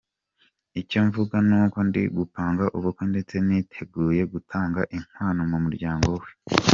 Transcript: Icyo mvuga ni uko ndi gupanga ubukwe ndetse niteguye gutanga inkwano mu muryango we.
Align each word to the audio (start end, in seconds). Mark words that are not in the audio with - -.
Icyo 0.81 0.99
mvuga 1.07 1.35
ni 1.47 1.55
uko 1.63 1.79
ndi 1.87 2.03
gupanga 2.17 2.63
ubukwe 2.77 3.03
ndetse 3.11 3.35
niteguye 3.47 4.21
gutanga 4.33 4.81
inkwano 4.95 5.41
mu 5.51 5.57
muryango 5.65 6.07
we. 6.21 6.27